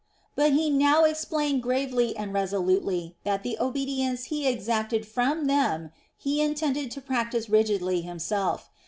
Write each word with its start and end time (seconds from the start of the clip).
But 0.35 0.53
he 0.53 0.71
now 0.71 1.03
explained 1.03 1.61
gravely 1.61 2.17
and 2.17 2.33
resolutely 2.33 3.17
that 3.23 3.43
the 3.43 3.55
obedience 3.59 4.23
he 4.33 4.47
exacted 4.47 5.07
from 5.07 5.45
them 5.45 5.91
he 6.17 6.41
intended 6.41 6.89
to 6.89 7.01
practise 7.01 7.51
rigidly 7.51 8.01
himself. 8.01 8.71